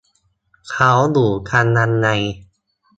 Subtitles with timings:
[0.69, 2.07] เขาอยู่กันยังไง?